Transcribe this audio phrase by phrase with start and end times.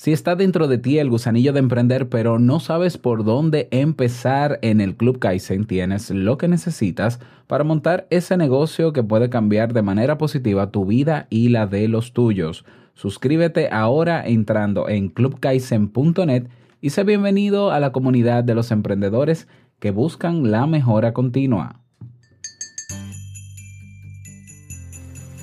[0.00, 4.58] Si está dentro de ti el gusanillo de emprender, pero no sabes por dónde empezar
[4.62, 9.74] en el Club Kaizen, tienes lo que necesitas para montar ese negocio que puede cambiar
[9.74, 12.64] de manera positiva tu vida y la de los tuyos.
[12.94, 16.48] Suscríbete ahora entrando en clubkaizen.net
[16.80, 19.48] y sé bienvenido a la comunidad de los emprendedores
[19.80, 21.80] que buscan la mejora continua.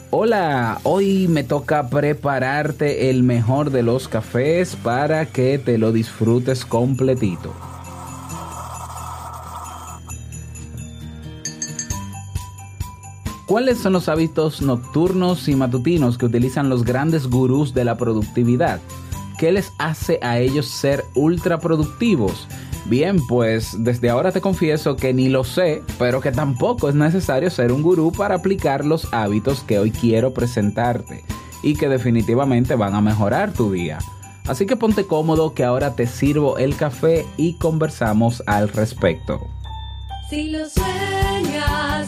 [0.10, 6.66] Hola, hoy me toca prepararte el mejor de los cafés para que te lo disfrutes
[6.66, 7.54] completito.
[13.48, 18.80] ¿Cuáles son los hábitos nocturnos y matutinos que utilizan los grandes gurús de la productividad?
[19.38, 22.48] ¿Qué les hace a ellos ser ultra productivos?
[22.90, 27.50] Bien, pues desde ahora te confieso que ni lo sé, pero que tampoco es necesario
[27.50, 31.26] ser un gurú para aplicar los hábitos que hoy quiero presentarte
[31.62, 33.98] y que definitivamente van a mejorar tu día.
[34.48, 39.45] Así que ponte cómodo que ahora te sirvo el café y conversamos al respecto.
[40.30, 42.08] Si lo sueñas,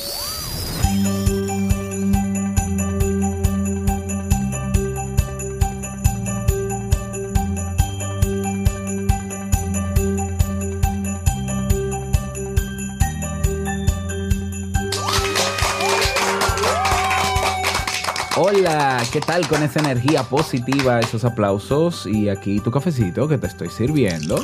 [19.11, 23.67] ¿Qué tal con esa energía positiva, esos aplausos y aquí tu cafecito que te estoy
[23.69, 24.41] sirviendo?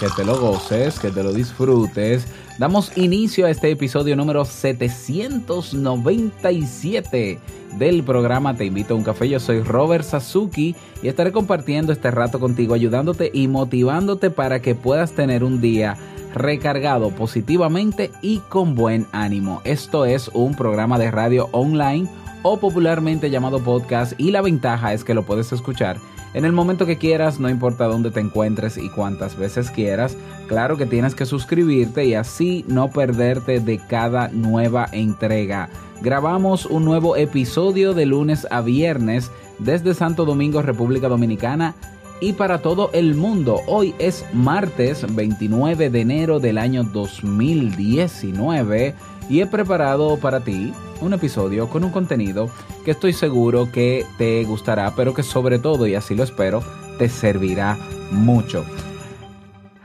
[0.00, 2.26] Que te lo goces, que te lo disfrutes.
[2.58, 7.38] Damos inicio a este episodio número 797
[7.78, 9.28] del programa Te invito a un café.
[9.28, 14.74] Yo soy Robert Sasuki y estaré compartiendo este rato contigo, ayudándote y motivándote para que
[14.74, 15.96] puedas tener un día
[16.34, 19.62] recargado positivamente y con buen ánimo.
[19.64, 22.08] Esto es un programa de radio online
[22.42, 25.98] o popularmente llamado podcast y la ventaja es que lo puedes escuchar
[26.34, 30.16] en el momento que quieras, no importa dónde te encuentres y cuántas veces quieras.
[30.48, 35.68] Claro que tienes que suscribirte y así no perderte de cada nueva entrega.
[36.00, 41.74] Grabamos un nuevo episodio de lunes a viernes desde Santo Domingo, República Dominicana
[42.18, 43.60] y para todo el mundo.
[43.66, 48.94] Hoy es martes 29 de enero del año 2019
[49.28, 52.48] y he preparado para ti un episodio con un contenido
[52.84, 56.62] que estoy seguro que te gustará, pero que sobre todo, y así lo espero,
[56.98, 57.76] te servirá
[58.10, 58.64] mucho.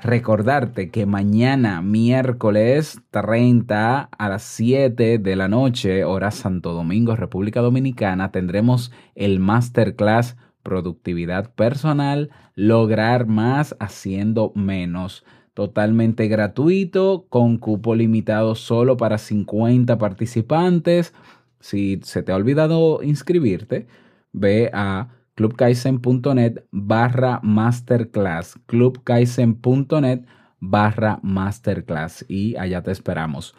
[0.03, 7.62] Recordarte que mañana, miércoles 30 a las 7 de la noche, hora Santo Domingo, República
[7.62, 15.26] Dominicana, tendremos el Masterclass Productividad Personal, lograr más haciendo menos
[15.57, 21.16] totalmente gratuito, con cupo limitado solo para 50 participantes.
[21.59, 23.88] Si se te ha olvidado inscribirte,
[24.34, 30.25] ve a clubkaizen.net barra masterclass, clubkaizen.net
[30.59, 33.56] barra masterclass y allá te esperamos.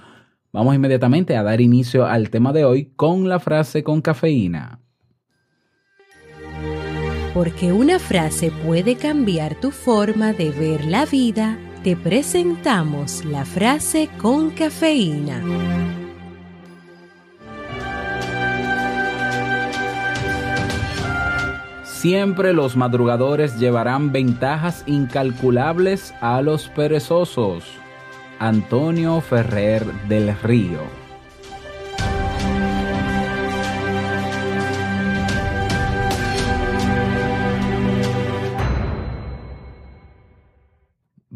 [0.53, 4.79] Vamos inmediatamente a dar inicio al tema de hoy con la frase con cafeína.
[7.35, 14.09] Porque una frase puede cambiar tu forma de ver la vida, te presentamos la frase
[14.19, 15.43] con cafeína.
[21.85, 27.65] Siempre los madrugadores llevarán ventajas incalculables a los perezosos.
[28.39, 31.08] Antonio Ferrer del Río.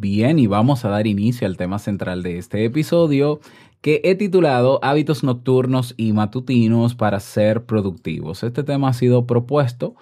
[0.03, 3.39] Bien, y vamos a dar inicio al tema central de este episodio
[3.81, 8.43] que he titulado Hábitos nocturnos y matutinos para ser productivos.
[8.43, 9.95] Este tema ha sido propuesto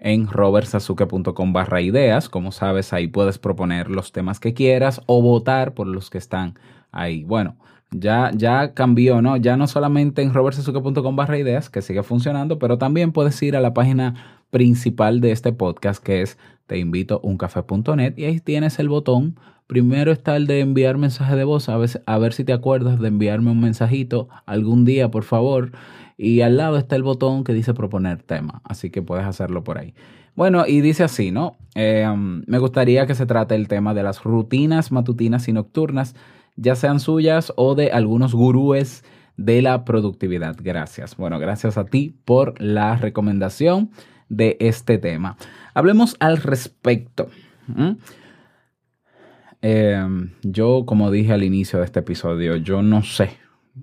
[0.00, 2.28] en robertsazuke.com barra ideas.
[2.28, 6.58] Como sabes, ahí puedes proponer los temas que quieras o votar por los que están
[6.90, 7.22] ahí.
[7.22, 7.54] Bueno,
[7.92, 9.36] ya, ya cambió, ¿no?
[9.36, 13.60] Ya no solamente en robertsazuke.com barra ideas, que sigue funcionando, pero también puedes ir a
[13.60, 20.12] la página principal de este podcast, que es teinvitouncafé.net, y ahí tienes el botón Primero
[20.12, 23.08] está el de enviar mensaje de voz, a ver, a ver si te acuerdas de
[23.08, 25.72] enviarme un mensajito algún día, por favor.
[26.16, 29.78] Y al lado está el botón que dice proponer tema, así que puedes hacerlo por
[29.78, 29.92] ahí.
[30.36, 31.56] Bueno, y dice así, ¿no?
[31.74, 32.06] Eh,
[32.46, 36.14] me gustaría que se trate el tema de las rutinas matutinas y nocturnas,
[36.54, 39.02] ya sean suyas o de algunos gurúes
[39.36, 40.56] de la productividad.
[40.62, 41.16] Gracias.
[41.16, 43.90] Bueno, gracias a ti por la recomendación
[44.28, 45.36] de este tema.
[45.74, 47.28] Hablemos al respecto.
[47.68, 47.92] ¿Mm?
[49.62, 50.06] Eh,
[50.42, 53.30] yo, como dije al inicio de este episodio, yo no sé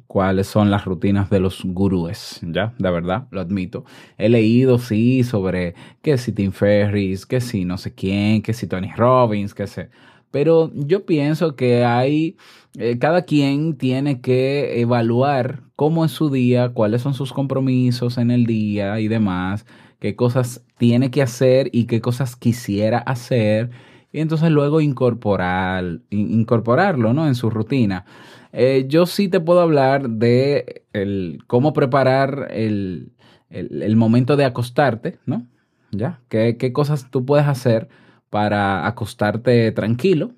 [0.07, 3.86] cuáles son las rutinas de los gurúes, ya, de verdad, lo admito.
[4.18, 8.68] He leído, sí, sobre que si Tim Ferriss, que si no sé quién, que si
[8.68, 9.89] Tony Robbins, que sé.
[10.31, 12.38] Pero yo pienso que hay,
[12.80, 18.31] eh, cada quien tiene que evaluar cómo es su día, cuáles son sus compromisos en
[18.31, 19.66] el día y demás,
[20.03, 23.69] qué cosas tiene que hacer y qué cosas quisiera hacer,
[24.11, 27.25] y entonces luego incorporar, in- incorporarlo, ¿no?
[27.25, 28.03] En su rutina.
[28.51, 33.13] Eh, yo sí te puedo hablar de el, cómo preparar el,
[33.50, 35.47] el- el momento de acostarte, ¿no?
[35.91, 36.19] ¿Ya?
[36.27, 37.88] ¿Qué, qué cosas tú puedes hacer
[38.29, 40.31] para acostarte tranquilo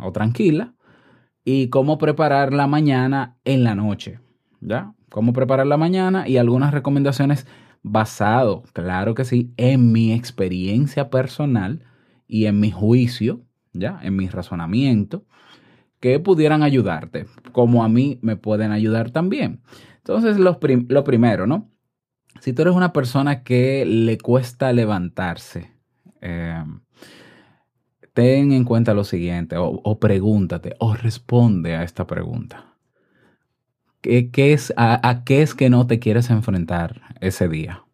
[0.00, 0.74] o tranquila?
[1.44, 4.20] Y cómo preparar la mañana en la noche,
[4.60, 4.92] ¿ya?
[5.08, 7.46] Cómo preparar la mañana y algunas recomendaciones
[7.82, 11.84] basado, claro que sí, en mi experiencia personal
[12.26, 13.42] y en mi juicio,
[13.72, 13.98] ¿ya?
[14.02, 15.24] En mi razonamiento
[16.00, 19.60] que pudieran ayudarte, como a mí me pueden ayudar también.
[19.98, 21.70] Entonces, prim- lo primero, ¿no?
[22.40, 25.72] Si tú eres una persona que le cuesta levantarse,
[26.22, 26.64] eh,
[28.14, 32.69] ten en cuenta lo siguiente, o pregúntate, o responde a esta pregunta.
[34.00, 37.84] ¿Qué, qué es, a, a qué es que no te quieres enfrentar ese día?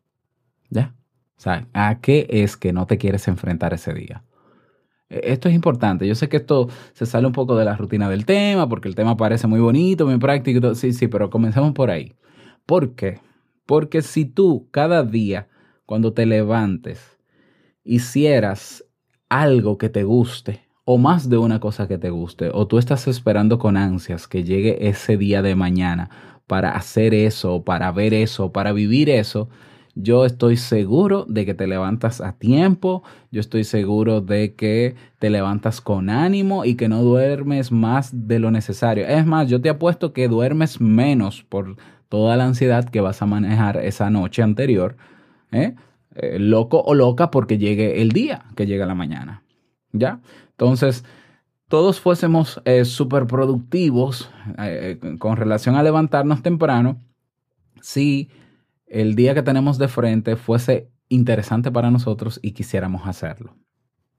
[0.71, 0.95] ¿Ya?
[1.39, 4.25] O sea, ¿a qué es que no te quieres enfrentar ese día?
[5.11, 6.07] Eh, Esto es importante.
[6.07, 8.95] Yo sé que esto se sale un poco de la rutina del tema, porque el
[8.95, 10.75] tema parece muy bonito, muy práctico.
[10.75, 12.15] Sí, sí, pero comencemos por ahí.
[12.67, 13.21] ¿Por qué?
[13.67, 15.49] Porque si tú cada día,
[15.87, 17.19] cuando te levantes,
[17.85, 18.85] hicieras
[19.31, 23.09] algo que te guste, o más de una cosa que te guste, o tú estás
[23.09, 26.11] esperando con ansias que llegue ese día de mañana
[26.47, 29.49] para hacer eso, para ver eso, para vivir eso,
[29.97, 33.03] yo estoy seguro de que te levantas a tiempo,
[33.33, 38.39] yo estoy seguro de que te levantas con ánimo y que no duermes más de
[38.39, 39.09] lo necesario.
[39.09, 41.77] Es más, yo te apuesto que duermes menos por
[42.09, 44.97] toda la ansiedad que vas a manejar esa noche anterior,
[45.51, 45.75] ¿eh?
[46.15, 49.43] Eh, loco o loca porque llegue el día, que llega la mañana.
[49.99, 50.21] ¿Ya?
[50.51, 51.05] Entonces,
[51.69, 57.01] todos fuésemos eh, súper productivos eh, con relación a levantarnos temprano
[57.81, 58.31] si
[58.87, 63.57] el día que tenemos de frente fuese interesante para nosotros y quisiéramos hacerlo.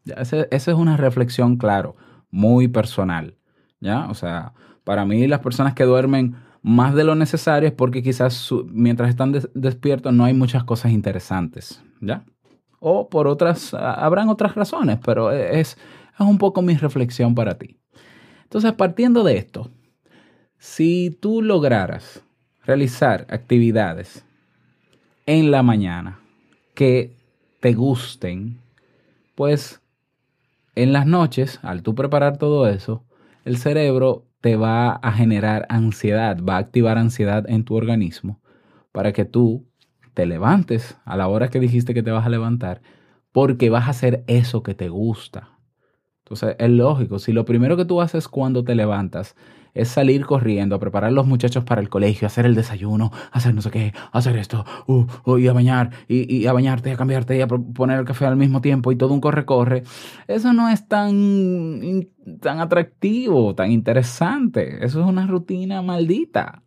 [0.04, 1.96] Ya, ese- esa es una reflexión, claro,
[2.32, 3.38] muy personal.
[3.80, 4.08] ¿Ya?
[4.10, 4.54] O sea,
[4.84, 9.32] para mí las personas que duermen más de lo necesario es porque quizás mientras están
[9.32, 11.84] des- despiertos no hay muchas cosas interesantes.
[12.02, 12.26] ¿Ya?
[12.80, 15.78] O por otras, habrán otras razones, pero es,
[16.14, 17.78] es un poco mi reflexión para ti.
[18.44, 19.70] Entonces, partiendo de esto,
[20.58, 22.24] si tú lograras
[22.64, 24.26] realizar actividades
[25.26, 26.20] en la mañana
[26.74, 27.14] que
[27.60, 28.60] te gusten,
[29.36, 29.82] pues
[30.76, 33.04] en las noches, al tú preparar todo eso,
[33.46, 38.40] el cerebro te va a generar ansiedad, va a activar ansiedad en tu organismo
[38.92, 39.67] para que tú
[40.18, 42.82] te levantes a la hora que dijiste que te vas a levantar,
[43.32, 45.52] porque vas a hacer eso que te gusta.
[46.24, 49.36] Entonces es lógico, si lo primero que tú haces cuando te levantas
[49.76, 53.54] es salir corriendo a preparar a los muchachos para el colegio, hacer el desayuno, hacer
[53.54, 56.98] no sé qué, hacer esto, uh, uh, y a bañar, y, a bañarte, y a
[56.98, 59.84] cambiarte, y a poner el café al mismo tiempo, y todo un corre-corre,
[60.28, 62.08] eso no es tan,
[62.42, 64.84] tan atractivo, tan interesante.
[64.84, 66.64] Eso es una rutina maldita.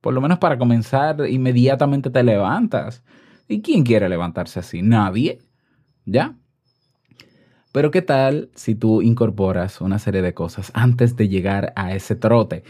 [0.00, 3.04] Por lo menos para comenzar, inmediatamente te levantas.
[3.48, 4.82] ¿Y quién quiere levantarse así?
[4.82, 5.40] Nadie.
[6.04, 6.36] ¿Ya?
[7.72, 12.16] Pero ¿qué tal si tú incorporas una serie de cosas antes de llegar a ese
[12.16, 12.64] trote?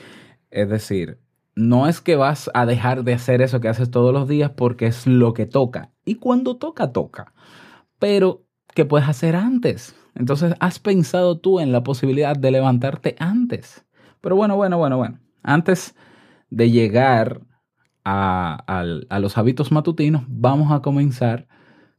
[0.51, 1.21] Es decir,
[1.55, 4.87] no es que vas a dejar de hacer eso que haces todos los días porque
[4.87, 5.91] es lo que toca.
[6.05, 7.33] Y cuando toca, toca.
[7.99, 8.45] Pero,
[8.75, 9.95] ¿qué puedes hacer antes?
[10.15, 13.87] Entonces, ¿has pensado tú en la posibilidad de levantarte antes?
[14.21, 15.19] Pero bueno, bueno, bueno, bueno.
[15.43, 15.95] Antes
[16.51, 17.41] de llegar
[18.05, 18.55] a,
[19.09, 21.47] a los hábitos matutinos, vamos a comenzar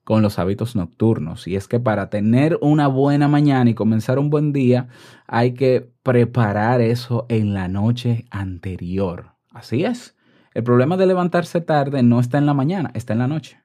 [0.04, 1.48] con los hábitos nocturnos.
[1.48, 4.88] Y es que para tener una buena mañana y comenzar un buen día,
[5.28, 9.36] hay que preparar eso en la noche anterior.
[9.52, 10.16] Así es.
[10.54, 13.61] El problema de levantarse tarde no está en la mañana, está en la noche.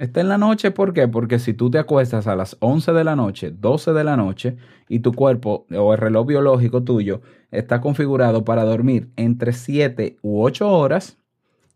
[0.00, 1.08] Está en la noche, ¿por qué?
[1.08, 4.56] Porque si tú te acuestas a las 11 de la noche, 12 de la noche,
[4.88, 10.42] y tu cuerpo o el reloj biológico tuyo está configurado para dormir entre 7 u
[10.42, 11.18] 8 horas,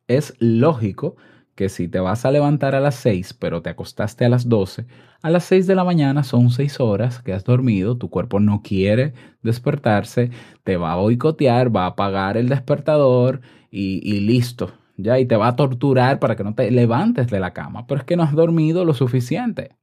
[0.09, 1.16] es lógico
[1.54, 4.87] que si te vas a levantar a las 6, pero te acostaste a las 12,
[5.21, 8.62] a las 6 de la mañana son 6 horas que has dormido, tu cuerpo no
[8.62, 9.12] quiere
[9.43, 10.31] despertarse,
[10.62, 15.36] te va a boicotear, va a apagar el despertador y, y listo, ya, y te
[15.36, 18.22] va a torturar para que no te levantes de la cama, pero es que no
[18.22, 19.76] has dormido lo suficiente.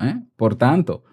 [0.00, 0.20] ¿Eh?
[0.36, 1.04] Por tanto,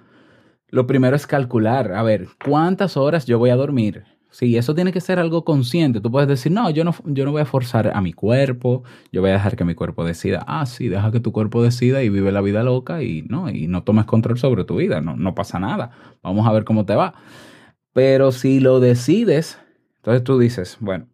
[0.69, 4.05] lo primero es calcular, a ver, ¿cuántas horas yo voy a dormir?
[4.29, 6.01] Sí, eso tiene que ser algo consciente.
[6.01, 9.21] Tú puedes decir, no, yo no, yo no voy a forzar a mi cuerpo, yo
[9.21, 10.43] voy a dejar que mi cuerpo decida.
[10.47, 13.67] Ah, sí, deja que tu cuerpo decida y vive la vida loca y no, y
[13.67, 15.91] no tomes control sobre tu vida, no, no pasa nada.
[16.21, 17.13] Vamos a ver cómo te va.
[17.93, 19.59] Pero si lo decides,
[19.97, 21.07] entonces tú dices, bueno,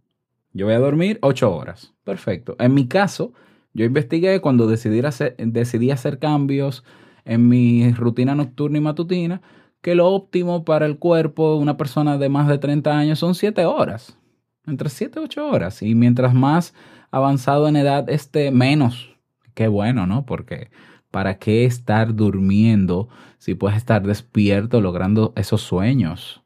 [0.53, 1.93] yo voy a dormir ocho horas.
[2.03, 2.55] Perfecto.
[2.59, 3.33] En mi caso,
[3.73, 6.83] yo investigué cuando decidí hacer, decidí hacer cambios
[7.25, 9.41] en mi rutina nocturna y matutina,
[9.81, 13.35] que lo óptimo para el cuerpo de una persona de más de 30 años son
[13.35, 14.17] 7 horas.
[14.65, 15.81] Entre 7 y 8 horas.
[15.81, 16.73] Y mientras más
[17.11, 19.17] avanzado en edad esté, menos.
[19.55, 20.25] Qué bueno, ¿no?
[20.25, 20.69] Porque
[21.11, 26.43] ¿para qué estar durmiendo si puedes estar despierto logrando esos sueños?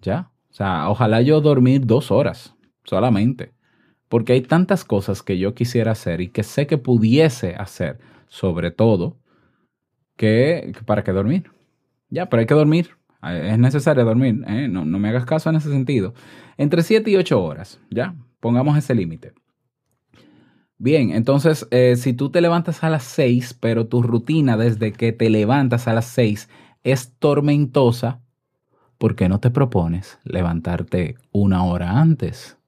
[0.00, 0.30] ¿Ya?
[0.50, 3.52] O sea, ojalá yo dormir dos horas solamente.
[4.08, 7.98] Porque hay tantas cosas que yo quisiera hacer y que sé que pudiese hacer,
[8.28, 9.16] sobre todo,
[10.16, 11.50] que, para qué dormir.
[12.10, 12.90] Ya, pero hay que dormir.
[13.22, 14.44] Es necesario dormir.
[14.46, 14.68] ¿eh?
[14.68, 16.12] No, no me hagas caso en ese sentido.
[16.58, 17.80] Entre 7 y 8 horas.
[17.90, 19.32] Ya, pongamos ese límite.
[20.78, 25.12] Bien, entonces, eh, si tú te levantas a las 6, pero tu rutina desde que
[25.12, 26.48] te levantas a las 6
[26.82, 28.20] es tormentosa,
[28.98, 32.58] ¿por qué no te propones levantarte una hora antes?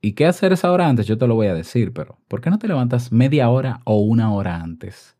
[0.00, 1.06] ¿Y qué hacer esa hora antes?
[1.06, 3.98] Yo te lo voy a decir, pero ¿por qué no te levantas media hora o
[3.98, 5.16] una hora antes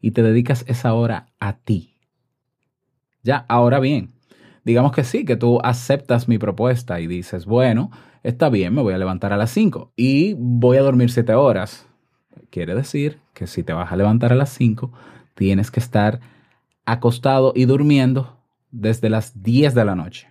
[0.00, 1.98] y te dedicas esa hora a ti?
[3.22, 4.10] Ya, ahora bien,
[4.64, 7.90] digamos que sí, que tú aceptas mi propuesta y dices, bueno,
[8.22, 11.86] está bien, me voy a levantar a las 5 y voy a dormir 7 horas.
[12.50, 14.92] Quiere decir que si te vas a levantar a las 5,
[15.34, 16.20] tienes que estar
[16.86, 18.38] acostado y durmiendo
[18.70, 20.30] desde las 10 de la noche.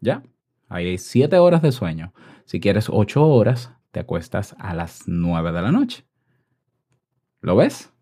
[0.00, 0.22] ¿Ya?
[0.68, 2.12] Ahí hay 7 horas de sueño.
[2.50, 6.04] Si quieres 8 horas, te acuestas a las 9 de la noche.
[7.42, 7.92] ¿Lo ves?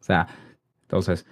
[0.00, 0.28] O sea,
[0.80, 1.26] entonces,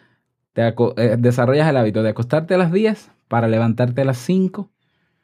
[0.53, 4.71] te eh, desarrollas el hábito de acostarte a las 10 para levantarte a las 5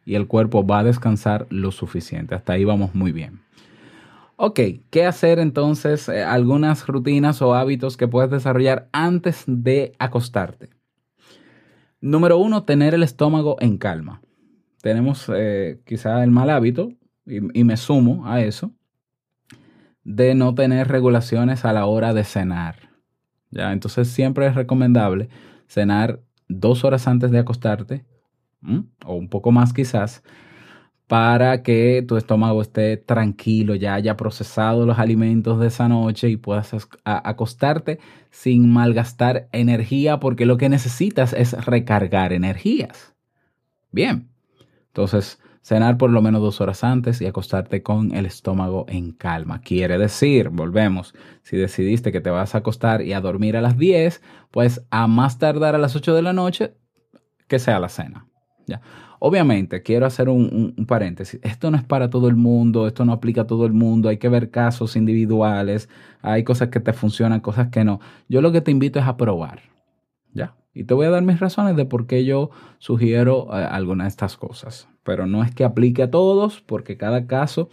[0.06, 2.34] y el cuerpo va a descansar lo suficiente.
[2.34, 3.42] Hasta ahí vamos muy bien.
[4.36, 4.58] Ok,
[4.88, 6.08] ¿qué hacer entonces?
[6.08, 10.70] Eh, algunas rutinas o hábitos que puedes desarrollar antes de acostarte.
[12.00, 14.22] Número uno, tener el estómago en calma.
[14.80, 16.94] Tenemos eh, quizá el mal hábito,
[17.30, 18.72] y, me sumo a eso,
[20.04, 22.90] de no tener regulaciones a la hora de cenar.
[23.50, 23.72] ¿ya?
[23.72, 25.28] Entonces siempre es recomendable
[25.66, 28.04] cenar dos horas antes de acostarte,
[29.04, 30.22] o un poco más quizás,
[31.06, 36.36] para que tu estómago esté tranquilo, ya haya procesado los alimentos de esa noche y
[36.36, 36.72] puedas
[37.04, 37.98] acostarte
[38.30, 43.12] sin malgastar energía, porque lo que necesitas es recargar energías.
[43.90, 44.28] Bien,
[44.86, 49.60] entonces cenar por lo menos dos horas antes y acostarte con el estómago en calma.
[49.60, 53.76] Quiere decir, volvemos, si decidiste que te vas a acostar y a dormir a las
[53.76, 56.74] 10, pues a más tardar a las 8 de la noche,
[57.48, 58.26] que sea la cena.
[58.66, 58.80] ¿ya?
[59.22, 61.40] Obviamente, quiero hacer un, paréntesis.
[61.42, 64.16] Esto no es para todo el mundo, esto no aplica a todo el mundo, hay
[64.16, 65.90] que ver casos individuales,
[66.22, 68.00] hay cosas que te funcionan, cosas que no.
[68.30, 69.60] Yo lo que te invito es a probar.
[70.32, 70.56] ¿Ya?
[70.72, 74.08] Y te voy a dar mis razones de por qué yo sugiero eh, algunas de
[74.08, 74.88] estas cosas.
[75.02, 77.68] Pero no es que aplique a todos, porque cada caso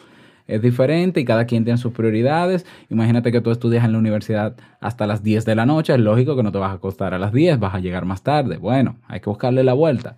[0.47, 2.65] es diferente y cada quien tiene sus prioridades.
[2.89, 6.35] Imagínate que tú estudias en la universidad hasta las 10 de la noche, es lógico
[6.35, 8.57] que no te vas a acostar a las 10, vas a llegar más tarde.
[8.57, 10.17] Bueno, hay que buscarle la vuelta.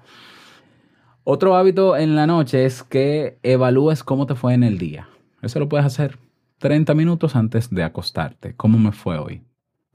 [1.23, 5.09] Otro hábito en la noche es que evalúes cómo te fue en el día.
[5.41, 6.17] Eso lo puedes hacer
[6.59, 8.55] 30 minutos antes de acostarte.
[8.55, 9.43] ¿Cómo me fue hoy?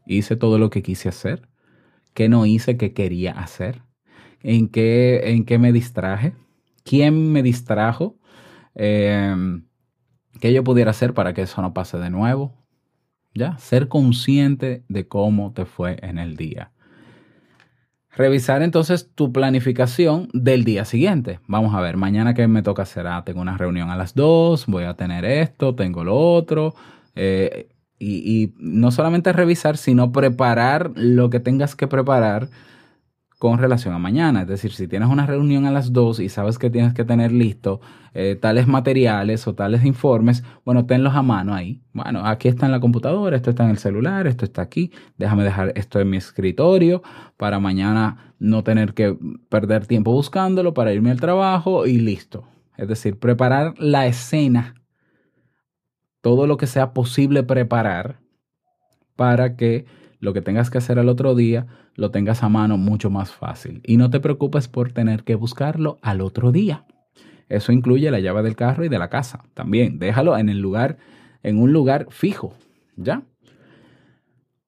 [0.06, 1.48] ¿Hice todo lo que quise hacer?
[2.12, 3.82] ¿Qué no hice que quería hacer?
[4.42, 6.34] ¿En qué, en qué me distraje?
[6.84, 8.18] ¿Quién me distrajo?
[8.74, 9.34] Eh,
[10.40, 12.54] ¿Qué yo pudiera hacer para que eso no pase de nuevo?
[13.34, 13.58] ¿Ya?
[13.58, 16.72] Ser consciente de cómo te fue en el día.
[18.16, 21.40] Revisar entonces tu planificación del día siguiente.
[21.48, 24.66] Vamos a ver, mañana que me toca hacer, ah, tengo una reunión a las 2,
[24.66, 26.74] voy a tener esto, tengo lo otro.
[27.16, 32.50] eh, y, y no solamente revisar, sino preparar lo que tengas que preparar
[33.44, 34.40] con relación a mañana.
[34.40, 37.30] Es decir, si tienes una reunión a las 2 y sabes que tienes que tener
[37.30, 37.82] listo
[38.14, 41.82] eh, tales materiales o tales informes, bueno, tenlos a mano ahí.
[41.92, 44.92] Bueno, aquí está en la computadora, esto está en el celular, esto está aquí.
[45.18, 47.02] Déjame dejar esto en mi escritorio
[47.36, 49.14] para mañana no tener que
[49.50, 52.48] perder tiempo buscándolo para irme al trabajo y listo.
[52.78, 54.74] Es decir, preparar la escena,
[56.22, 58.20] todo lo que sea posible preparar
[59.16, 59.84] para que
[60.24, 61.66] lo que tengas que hacer al otro día
[61.96, 63.82] lo tengas a mano mucho más fácil.
[63.84, 66.86] Y no te preocupes por tener que buscarlo al otro día.
[67.50, 69.44] Eso incluye la llave del carro y de la casa.
[69.52, 70.96] También déjalo en el lugar,
[71.42, 72.54] en un lugar fijo.
[72.96, 73.22] ¿Ya?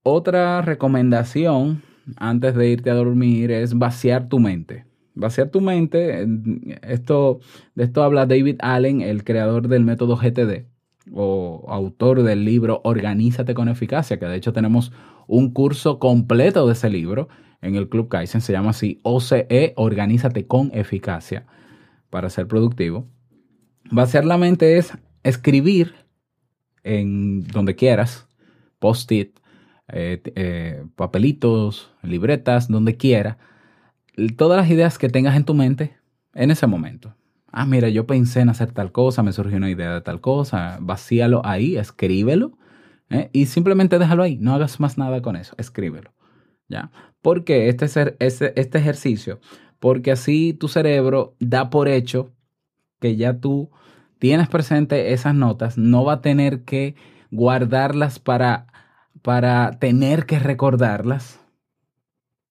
[0.02, 1.82] Otra recomendación
[2.16, 4.84] antes de irte a dormir es vaciar tu mente.
[5.14, 6.28] Vaciar tu mente,
[6.82, 7.40] esto,
[7.74, 10.66] de esto habla David Allen, el creador del método GTD
[11.14, 14.92] o autor del libro Organízate con eficacia, que de hecho tenemos
[15.26, 17.28] un curso completo de ese libro
[17.60, 21.46] en el Club Kaizen, se llama así OCE, Organízate con eficacia,
[22.10, 23.08] para ser productivo.
[23.90, 24.92] Vaciar la mente es
[25.22, 25.94] escribir
[26.84, 28.28] en donde quieras,
[28.78, 29.38] post-it,
[29.88, 33.38] eh, eh, papelitos, libretas, donde quiera,
[34.36, 35.96] todas las ideas que tengas en tu mente
[36.34, 37.14] en ese momento.
[37.50, 40.78] Ah, mira, yo pensé en hacer tal cosa, me surgió una idea de tal cosa,
[40.80, 42.58] vacíalo ahí, escríbelo
[43.10, 43.30] ¿eh?
[43.32, 46.12] y simplemente déjalo ahí, no hagas más nada con eso, escríbelo.
[46.68, 46.90] ¿Ya?
[47.22, 49.40] Porque este, ser, este, este ejercicio,
[49.78, 52.32] porque así tu cerebro da por hecho
[53.00, 53.70] que ya tú
[54.18, 56.96] tienes presente esas notas, no va a tener que
[57.30, 58.66] guardarlas para,
[59.22, 61.40] para tener que recordarlas.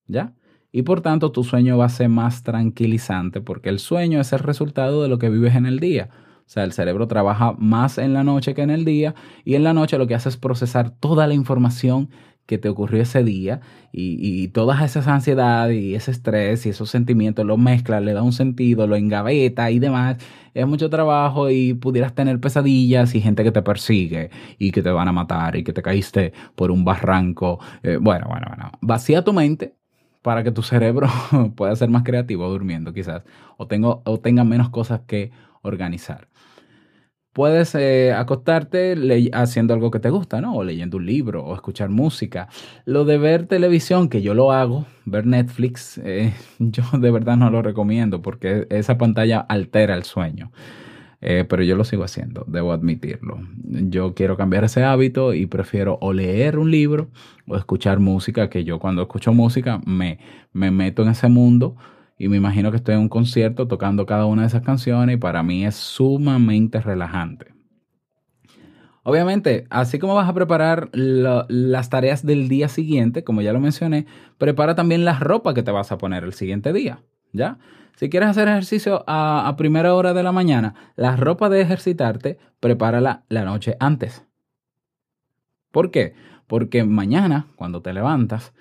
[0.08, 0.34] ¿Ya?
[0.72, 4.40] Y por tanto tu sueño va a ser más tranquilizante porque el sueño es el
[4.40, 6.10] resultado de lo que vives en el día.
[6.46, 9.64] O sea, el cerebro trabaja más en la noche que en el día y en
[9.64, 12.10] la noche lo que hace es procesar toda la información
[12.46, 13.62] que te ocurrió ese día
[13.92, 18.34] y, todas esas ansiedades y ese estrés y esos sentimientos lo mezcla, le da un
[18.34, 20.18] sentido, lo engaveta y demás.
[20.54, 24.92] Es mucho trabajo y pudieras tener pesadillas y gente que te persigue y que te
[24.92, 27.60] van a matar y que te caíste por un barranco.
[27.84, 28.72] Eh, bueno, bueno, bueno.
[28.82, 29.76] Vacía tu mente
[30.22, 31.08] para que tu cerebro
[31.56, 33.24] pueda ser más creativo durmiendo quizás
[33.58, 35.32] o, tengo, o tenga menos cosas que
[35.66, 36.28] organizar.
[37.34, 38.96] Puedes eh, acostarte
[39.34, 40.56] haciendo algo que te gusta, ¿no?
[40.56, 42.48] O leyendo un libro o escuchar música.
[42.86, 47.50] Lo de ver televisión, que yo lo hago, ver Netflix, eh, yo de verdad no
[47.50, 50.52] lo recomiendo porque esa pantalla altera el sueño.
[51.20, 53.40] Eh, pero yo lo sigo haciendo, debo admitirlo.
[53.64, 57.10] Yo quiero cambiar ese hábito y prefiero o leer un libro
[57.48, 60.20] o escuchar música, que yo cuando escucho música me,
[60.54, 61.76] me meto en ese mundo
[62.18, 65.20] y me imagino que estoy en un concierto tocando cada una de esas canciones y
[65.20, 67.54] para mí es sumamente relajante.
[69.04, 74.08] Obviamente, así como vas a preparar las tareas del día siguiente, como ya lo mencioné,
[74.40, 77.60] prepara también la ropa que te vas a poner el siguiente día, ¿ya?
[77.98, 82.40] Si quieres hacer ejercicio a, a primera hora de la mañana, la ropa de ejercitarte,
[82.60, 84.26] prepárala la noche antes.
[85.72, 86.16] ¿Por qué?
[86.48, 88.54] Porque mañana, cuando te levantas,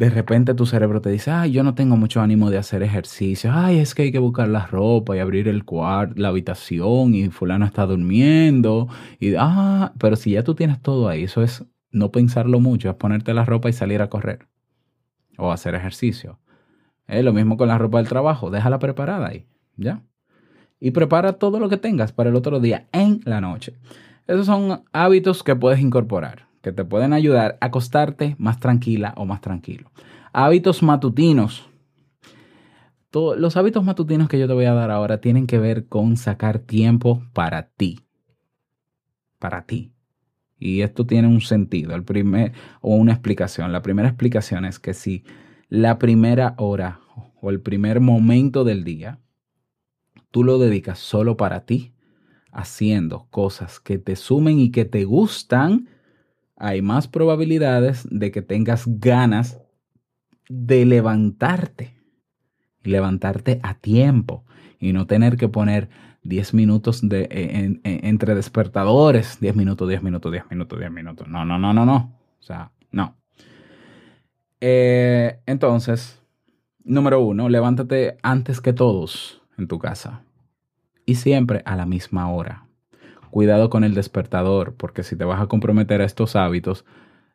[0.00, 3.50] de repente tu cerebro te dice, ay, yo no tengo mucho ánimo de hacer ejercicio,
[3.52, 7.28] ay, es que hay que buscar la ropa y abrir el cuarto, la habitación y
[7.28, 12.10] fulano está durmiendo, y, ah, pero si ya tú tienes todo ahí, eso es no
[12.10, 14.48] pensarlo mucho, es ponerte la ropa y salir a correr
[15.36, 16.38] o hacer ejercicio.
[17.06, 19.44] Es lo mismo con la ropa del trabajo, déjala preparada ahí,
[19.76, 20.02] ¿ya?
[20.80, 23.74] Y prepara todo lo que tengas para el otro día en la noche.
[24.26, 29.24] Esos son hábitos que puedes incorporar, que te pueden ayudar a acostarte más tranquila o
[29.24, 29.90] más tranquilo.
[30.32, 31.68] Hábitos matutinos.
[33.12, 36.60] Los hábitos matutinos que yo te voy a dar ahora tienen que ver con sacar
[36.60, 38.00] tiempo para ti.
[39.38, 39.92] Para ti.
[40.58, 43.72] Y esto tiene un sentido, el primer, o una explicación.
[43.72, 45.24] La primera explicación es que si
[45.68, 47.00] la primera hora
[47.40, 49.18] o el primer momento del día
[50.30, 51.92] tú lo dedicas solo para ti,
[52.52, 55.88] haciendo cosas que te sumen y que te gustan,
[56.60, 59.58] hay más probabilidades de que tengas ganas
[60.48, 61.96] de levantarte
[62.82, 64.44] levantarte a tiempo
[64.78, 65.90] y no tener que poner
[66.22, 71.28] 10 minutos de, en- en- entre despertadores, 10 minutos, 10 minutos, 10 minutos, 10 minutos.
[71.28, 71.96] No, no, no, no, no.
[72.38, 73.16] O sea, no.
[74.60, 76.20] Eh, entonces,
[76.84, 80.22] número uno, levántate antes que todos en tu casa
[81.06, 82.66] y siempre a la misma hora.
[83.30, 86.84] Cuidado con el despertador, porque si te vas a comprometer a estos hábitos,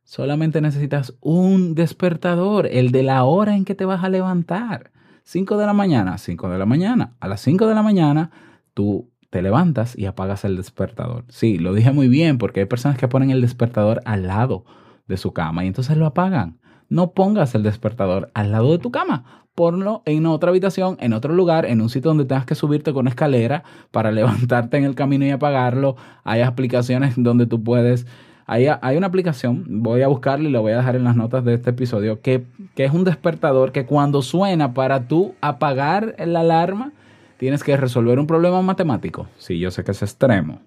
[0.04, 4.92] solamente necesitas un despertador, el de la hora en que te vas a levantar.
[5.24, 7.16] 5 de la mañana, 5 de la mañana.
[7.20, 8.30] A las 5 de la mañana
[8.74, 11.26] tú te levantas y apagas el despertador.
[11.30, 14.66] Sí, lo dije muy bien porque hay personas que ponen el despertador al lado
[15.08, 16.60] de su cama y entonces lo apagan.
[16.90, 19.44] No pongas el despertador al lado de tu cama.
[19.56, 23.08] Ponlo en otra habitación, en otro lugar, en un sitio donde tengas que subirte con
[23.08, 25.96] escalera para levantarte en el camino y apagarlo.
[26.24, 28.06] Hay aplicaciones donde tú puedes
[28.48, 31.44] hay, hay, una aplicación, voy a buscarla y la voy a dejar en las notas
[31.44, 32.46] de este episodio, que,
[32.76, 36.92] que, es un despertador que cuando suena para tú apagar la alarma,
[37.38, 39.28] tienes que resolver un problema matemático.
[39.38, 40.62] Sí, yo sé que es extremo.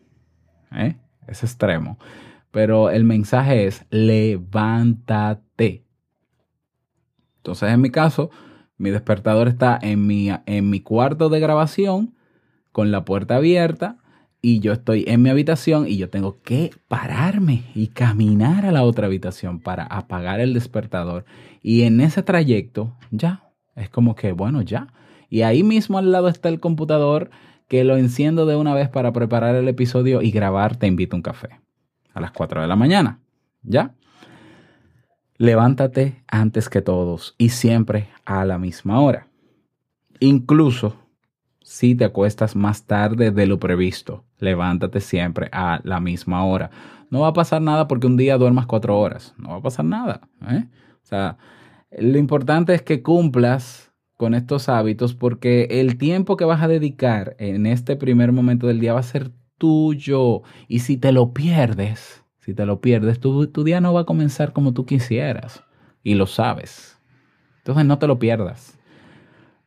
[0.74, 0.96] ¿eh?
[1.26, 1.98] Es extremo.
[2.50, 5.84] Pero el mensaje es levántate.
[7.48, 8.30] Entonces, en mi caso,
[8.76, 12.14] mi despertador está en mi, en mi cuarto de grabación
[12.72, 13.96] con la puerta abierta
[14.42, 18.84] y yo estoy en mi habitación y yo tengo que pararme y caminar a la
[18.84, 21.24] otra habitación para apagar el despertador.
[21.62, 24.92] Y en ese trayecto, ya, es como que, bueno, ya.
[25.30, 27.30] Y ahí mismo al lado está el computador
[27.66, 31.18] que lo enciendo de una vez para preparar el episodio y grabar Te invito a
[31.18, 31.60] un café
[32.12, 33.20] a las 4 de la mañana.
[33.62, 33.94] ¿Ya?
[35.40, 39.28] Levántate antes que todos y siempre a la misma hora.
[40.18, 40.96] Incluso
[41.62, 46.70] si te acuestas más tarde de lo previsto, levántate siempre a la misma hora.
[47.10, 49.32] No va a pasar nada porque un día duermas cuatro horas.
[49.38, 50.22] No va a pasar nada.
[50.50, 50.64] ¿eh?
[51.04, 51.38] O sea,
[51.96, 57.36] lo importante es que cumplas con estos hábitos porque el tiempo que vas a dedicar
[57.38, 60.42] en este primer momento del día va a ser tuyo.
[60.66, 64.54] Y si te lo pierdes, si te lo pierdes, tu, día no va a comenzar
[64.54, 65.62] como tú quisieras.
[66.02, 66.98] Y lo sabes.
[67.58, 68.78] Entonces no te lo pierdas.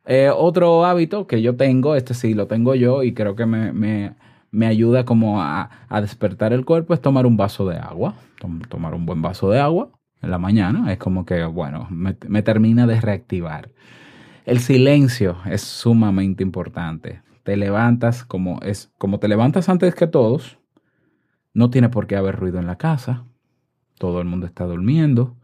[0.07, 3.71] Eh, otro hábito que yo tengo, este sí lo tengo yo y creo que me,
[3.71, 4.15] me,
[4.49, 8.15] me ayuda como a, a, despertar el cuerpo, es tomar un vaso de agua.
[8.39, 9.91] Tom, tomar un buen vaso de agua
[10.23, 13.69] en la mañana es como que, bueno, me, me termina de reactivar.
[14.43, 17.21] El silencio es sumamente importante.
[17.43, 20.57] Te levantas como es, como te levantas antes que todos,
[21.53, 23.25] no tiene por qué haber ruido en la casa.
[23.97, 25.37] Todo el mundo está durmiendo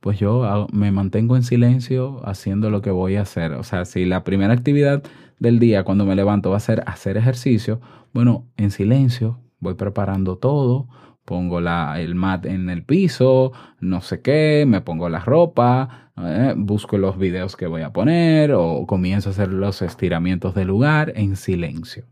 [0.00, 3.52] pues yo me mantengo en silencio haciendo lo que voy a hacer.
[3.52, 5.02] O sea, si la primera actividad
[5.38, 7.80] del día cuando me levanto va a ser hacer ejercicio,
[8.12, 10.88] bueno, en silencio, voy preparando todo,
[11.24, 16.54] pongo la, el mat en el piso, no sé qué, me pongo la ropa, eh,
[16.56, 21.12] busco los videos que voy a poner o comienzo a hacer los estiramientos del lugar
[21.16, 22.04] en silencio.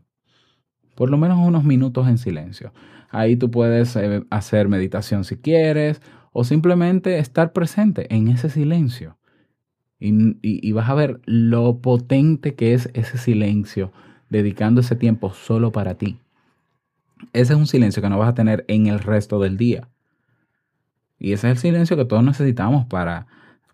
[0.95, 2.73] Por lo menos unos minutos en silencio.
[3.09, 9.17] Ahí tú puedes eh, hacer meditación si quieres o simplemente estar presente en ese silencio.
[9.99, 13.91] Y, y, y, vas a ver lo potente que es ese silencio,
[14.29, 16.19] dedicando ese tiempo solo para ti.
[17.33, 19.87] Ese es un silencio que no vas a tener en el resto del día.
[21.19, 23.25] Y ese es el silencio que todos necesitamos para,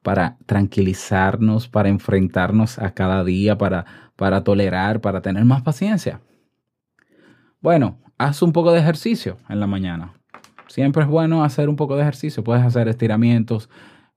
[0.01, 6.21] para tranquilizarnos, para enfrentarnos a cada día, para, para tolerar, para tener más paciencia.
[7.61, 10.13] Bueno, haz un poco de ejercicio en la mañana.
[10.67, 12.43] Siempre es bueno hacer un poco de ejercicio.
[12.43, 13.69] Puedes hacer estiramientos,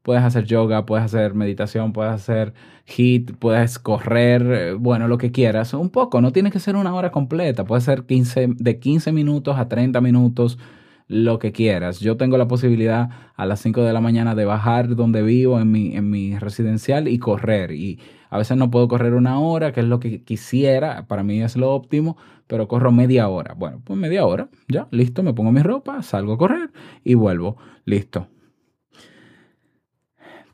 [0.02, 2.54] puedes hacer yoga, puedes hacer meditación, puedes hacer
[2.86, 5.74] HIIT, puedes correr, bueno, lo que quieras.
[5.74, 7.64] Un poco, no tiene que ser una hora completa.
[7.64, 10.58] Puede ser 15, de 15 minutos a 30 minutos,
[11.08, 12.00] lo que quieras.
[12.00, 15.70] Yo tengo la posibilidad a las 5 de la mañana de bajar donde vivo en
[15.70, 17.72] mi, en mi residencial y correr.
[17.72, 21.42] Y a veces no puedo correr una hora, que es lo que quisiera, para mí
[21.42, 22.16] es lo óptimo,
[22.46, 23.54] pero corro media hora.
[23.54, 26.70] Bueno, pues media hora, ya, listo, me pongo mi ropa, salgo a correr
[27.04, 28.28] y vuelvo, listo.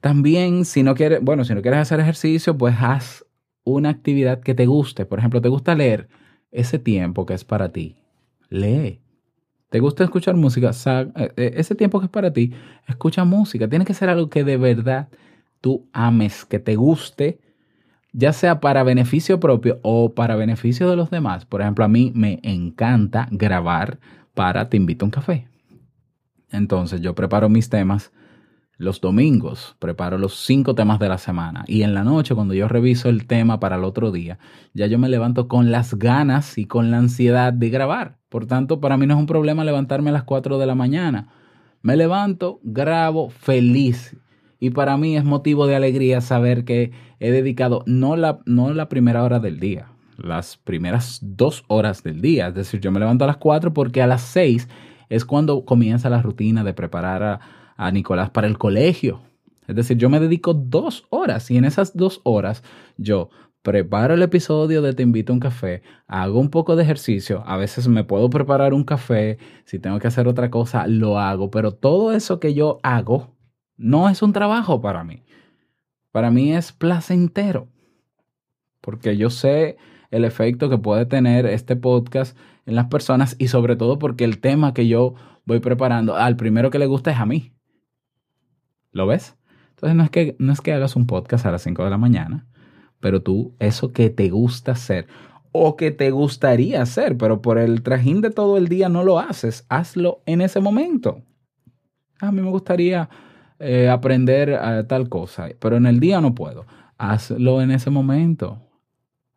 [0.01, 3.25] También, si no quieres, bueno, si no quieres hacer ejercicio, pues haz
[3.65, 5.07] una actividad que te guste.
[5.07, 6.09] Por ejemplo, ¿te gusta leer?
[6.51, 7.97] Ese tiempo que es para ti,
[8.49, 9.02] lee.
[9.73, 10.71] ¿Te gusta escuchar música?
[11.37, 12.53] Ese tiempo que es para ti,
[12.87, 13.67] escucha música.
[13.67, 15.09] Tiene que ser algo que de verdad
[15.63, 17.41] tú ames, que te guste
[18.13, 21.47] ya sea para beneficio propio o para beneficio de los demás.
[21.47, 23.99] Por ejemplo, a mí me encanta grabar
[24.35, 25.49] para Te invito a un café.
[26.51, 28.13] Entonces yo preparo mis temas
[28.77, 32.69] los domingos, preparo los cinco temas de la semana y en la noche cuando yo
[32.69, 34.39] reviso el tema para el otro día,
[34.75, 38.22] ya yo me levanto con las ganas y con la ansiedad de grabar.
[38.33, 41.29] Por tanto, para mí no es un problema levantarme a las 4 de la mañana.
[41.83, 44.17] Me levanto, grabo feliz
[44.59, 48.89] y para mí es motivo de alegría saber que he dedicado no la, no la
[48.89, 52.47] primera hora del día, las primeras dos horas del día.
[52.47, 54.67] Es decir, yo me levanto a las cuatro porque a las seis
[55.11, 57.41] es cuando comienza la rutina de preparar a,
[57.77, 59.21] a Nicolás para el colegio.
[59.69, 62.65] Es decir, yo me dedico dos horas y en esas dos horas
[62.97, 63.29] yo
[63.63, 67.57] preparo el episodio de Te invito a un café, hago un poco de ejercicio, a
[67.57, 71.73] veces me puedo preparar un café, si tengo que hacer otra cosa, lo hago, pero
[71.73, 73.37] todo eso que yo hago
[73.77, 75.23] no es un trabajo para mí.
[76.11, 77.69] Para mí es placentero.
[78.81, 79.77] Porque yo sé
[80.11, 84.41] el efecto que puede tener este podcast en las personas y sobre todo porque el
[84.41, 85.15] tema que yo
[85.47, 87.53] voy preparando al primero que le gusta es a mí.
[88.91, 89.37] ¿Lo ves?
[89.71, 91.99] Entonces no es que, no es que hagas un podcast a las 5 de la
[91.99, 92.47] mañana,
[93.03, 95.09] pero tú, eso que te gusta hacer
[95.51, 99.19] o que te gustaría hacer, pero por el trajín de todo el día no lo
[99.19, 101.21] haces, hazlo en ese momento.
[102.21, 103.11] A mí me gustaría
[103.59, 106.65] eh, aprender eh, tal cosa, pero en el día no puedo.
[106.97, 108.63] Hazlo en ese momento.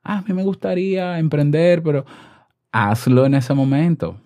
[0.03, 2.05] A mí me gustaría emprender, pero
[2.71, 4.21] hazlo en ese momento.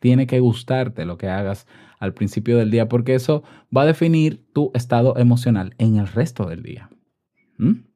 [0.00, 1.66] Tiene que gustarte lo que hagas
[2.00, 6.46] al principio del día, porque eso va a definir tu estado emocional en el resto
[6.46, 6.90] del día.
[7.56, 7.89] ¿Mm?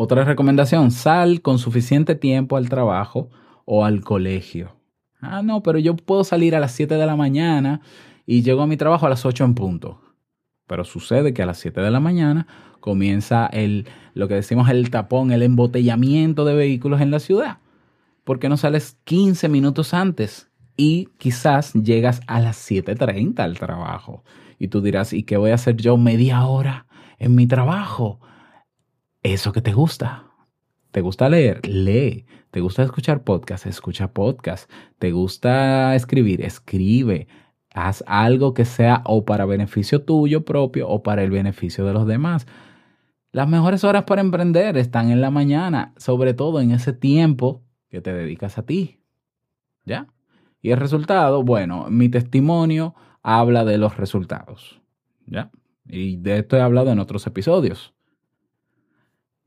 [0.00, 3.30] Otra recomendación, sal con suficiente tiempo al trabajo
[3.64, 4.76] o al colegio.
[5.20, 7.80] Ah, no, pero yo puedo salir a las 7 de la mañana
[8.24, 10.00] y llego a mi trabajo a las 8 en punto.
[10.68, 12.46] Pero sucede que a las 7 de la mañana
[12.78, 17.58] comienza el, lo que decimos el tapón, el embotellamiento de vehículos en la ciudad.
[18.22, 20.48] ¿Por qué no sales 15 minutos antes?
[20.76, 24.22] Y quizás llegas a las 7.30 al trabajo.
[24.60, 26.86] Y tú dirás, ¿y qué voy a hacer yo media hora
[27.18, 28.20] en mi trabajo?
[29.22, 30.30] Eso que te gusta.
[30.92, 31.66] ¿Te gusta leer?
[31.66, 32.24] Lee.
[32.52, 33.66] ¿Te gusta escuchar podcast?
[33.66, 34.70] Escucha podcast.
[34.98, 36.40] ¿Te gusta escribir?
[36.42, 37.26] Escribe.
[37.74, 42.06] Haz algo que sea o para beneficio tuyo propio o para el beneficio de los
[42.06, 42.46] demás.
[43.32, 48.00] Las mejores horas para emprender están en la mañana, sobre todo en ese tiempo que
[48.00, 49.00] te dedicas a ti.
[49.84, 50.06] ¿Ya?
[50.62, 54.80] Y el resultado, bueno, mi testimonio habla de los resultados.
[55.26, 55.50] ¿Ya?
[55.86, 57.97] Y de esto he hablado en otros episodios.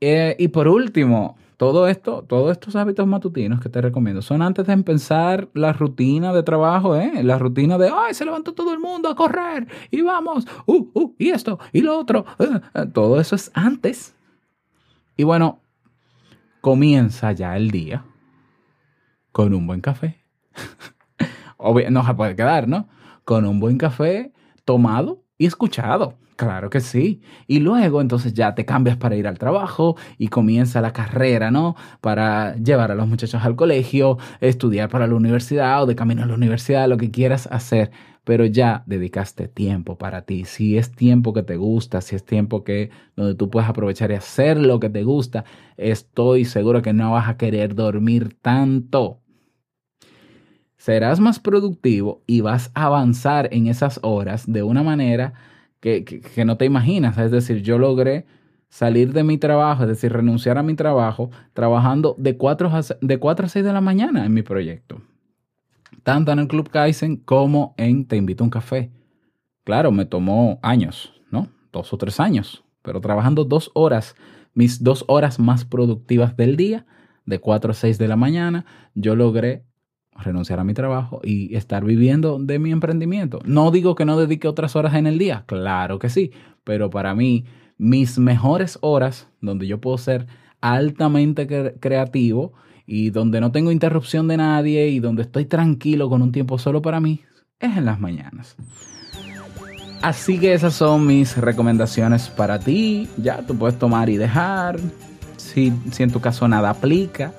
[0.04, 4.66] Eh, y por último, todo esto, todos estos hábitos matutinos que te recomiendo son antes
[4.66, 7.22] de empezar la rutina de trabajo, ¿eh?
[7.22, 11.14] La rutina de, ay, se levantó todo el mundo a correr y vamos, uh, uh,
[11.20, 12.24] y esto, y lo otro.
[12.40, 14.16] eh, eh, todo eso es antes.
[15.16, 15.60] Y bueno,
[16.60, 18.04] comienza ya el día
[19.30, 20.18] con un buen café.
[21.58, 22.88] Obvio, no se puede quedar, ¿no?
[23.24, 24.32] Con un buen café
[24.64, 26.18] tomado y escuchado.
[26.42, 27.20] Claro que sí.
[27.46, 31.76] Y luego entonces ya te cambias para ir al trabajo y comienza la carrera, ¿no?
[32.00, 36.26] Para llevar a los muchachos al colegio, estudiar para la universidad o de camino a
[36.26, 37.92] la universidad, lo que quieras hacer.
[38.24, 40.44] Pero ya dedicaste tiempo para ti.
[40.44, 44.14] Si es tiempo que te gusta, si es tiempo que donde tú puedes aprovechar y
[44.14, 45.44] hacer lo que te gusta,
[45.76, 49.20] estoy seguro que no vas a querer dormir tanto
[50.76, 55.34] serás más productivo y vas a avanzar en esas horas de una manera
[55.82, 57.18] que, que, no te imaginas.
[57.18, 58.24] Es decir, yo logré
[58.68, 63.18] salir de mi trabajo, es decir, renunciar a mi trabajo, trabajando de 4 a, de
[63.18, 65.02] 4 a 6 de la mañana en mi proyecto.
[66.04, 68.92] Tanto en el Club Kaizen como en Te Invito a un Café.
[69.64, 71.48] Claro, me tomó años, ¿no?
[71.72, 74.14] Dos o tres años, pero trabajando dos horas,
[74.54, 76.86] mis dos horas más productivas del día,
[77.26, 79.64] de 4 a 6 de la mañana, yo logré
[80.16, 83.40] renunciar a mi trabajo y estar viviendo de mi emprendimiento.
[83.44, 86.32] No digo que no dedique otras horas en el día, claro que sí,
[86.64, 87.44] pero para mí
[87.78, 90.26] mis mejores horas donde yo puedo ser
[90.60, 92.52] altamente cre creativo
[92.86, 96.82] y donde no tengo interrupción de nadie y donde estoy tranquilo con un tiempo solo
[96.82, 97.22] para mí
[97.58, 98.56] es en las mañanas.
[100.02, 103.08] Así que esas son mis recomendaciones para ti.
[103.16, 104.80] Ya tú puedes tomar y dejar.
[105.36, 107.32] Si, si en tu caso nada aplica,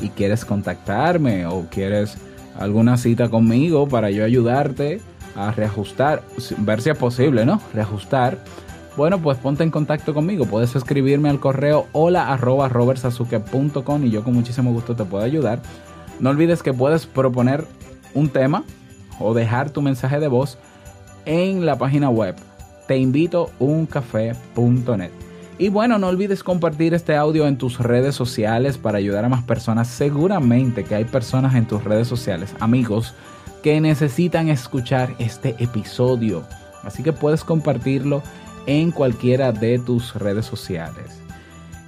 [0.00, 2.16] y quieres contactarme o quieres
[2.58, 5.00] alguna cita conmigo para yo ayudarte
[5.36, 6.22] a reajustar,
[6.58, 7.60] ver si es posible, ¿no?
[7.72, 8.38] Reajustar.
[8.96, 10.44] Bueno, pues ponte en contacto conmigo.
[10.46, 15.60] Puedes escribirme al correo hola arroba y yo con muchísimo gusto te puedo ayudar.
[16.18, 17.64] No olvides que puedes proponer
[18.14, 18.64] un tema
[19.20, 20.58] o dejar tu mensaje de voz
[21.26, 22.34] en la página web
[22.88, 25.17] teinvitouncafé.net.
[25.60, 29.42] Y bueno, no olvides compartir este audio en tus redes sociales para ayudar a más
[29.42, 29.88] personas.
[29.88, 33.12] Seguramente que hay personas en tus redes sociales, amigos,
[33.60, 36.44] que necesitan escuchar este episodio.
[36.84, 38.22] Así que puedes compartirlo
[38.66, 41.27] en cualquiera de tus redes sociales.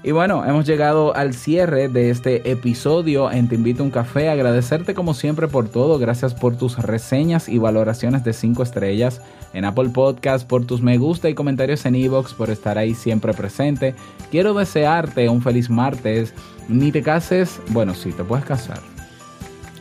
[0.02, 4.30] Y bueno, hemos llegado al cierre de este episodio en Te Invito a un Café.
[4.30, 5.98] Agradecerte como siempre por todo.
[5.98, 9.20] Gracias por tus reseñas y valoraciones de 5 estrellas
[9.52, 13.34] en Apple Podcast, por tus me gusta y comentarios en Evox, por estar ahí siempre
[13.34, 13.94] presente.
[14.30, 16.32] Quiero desearte un feliz martes.
[16.68, 18.80] Ni te cases, bueno, sí, te puedes casar.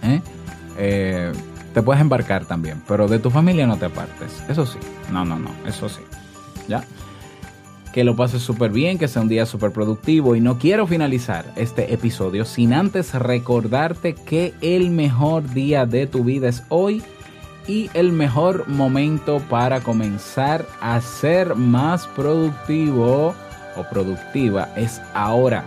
[0.03, 0.21] ¿Eh?
[0.77, 1.31] Eh,
[1.73, 4.43] te puedes embarcar también, pero de tu familia no te apartes.
[4.49, 4.79] Eso sí,
[5.11, 6.01] no, no, no, eso sí.
[6.67, 6.83] ¿Ya?
[7.99, 11.51] Que lo pases súper bien, que sea un día súper productivo y no quiero finalizar
[11.57, 17.03] este episodio sin antes recordarte que el mejor día de tu vida es hoy
[17.67, 23.35] y el mejor momento para comenzar a ser más productivo
[23.75, 25.65] o productiva es ahora.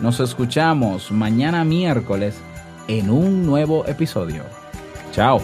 [0.00, 2.36] Nos escuchamos mañana miércoles
[2.86, 4.44] en un nuevo episodio.
[5.10, 5.40] Chao.